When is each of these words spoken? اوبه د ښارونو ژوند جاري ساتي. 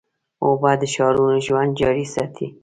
اوبه 0.43 0.71
د 0.81 0.83
ښارونو 0.93 1.35
ژوند 1.45 1.71
جاري 1.79 2.05
ساتي. 2.13 2.47